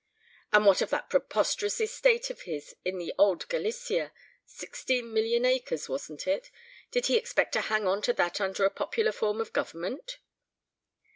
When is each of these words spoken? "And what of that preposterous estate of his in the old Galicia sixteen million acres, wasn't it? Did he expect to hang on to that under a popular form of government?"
"And 0.51 0.65
what 0.65 0.81
of 0.81 0.89
that 0.89 1.11
preposterous 1.11 1.79
estate 1.79 2.31
of 2.31 2.41
his 2.41 2.75
in 2.83 2.97
the 2.97 3.13
old 3.19 3.47
Galicia 3.49 4.11
sixteen 4.47 5.13
million 5.13 5.45
acres, 5.45 5.87
wasn't 5.87 6.25
it? 6.25 6.49
Did 6.89 7.05
he 7.05 7.17
expect 7.17 7.51
to 7.53 7.61
hang 7.61 7.85
on 7.85 8.01
to 8.01 8.13
that 8.13 8.41
under 8.41 8.65
a 8.65 8.71
popular 8.71 9.11
form 9.11 9.39
of 9.39 9.53
government?" 9.53 10.17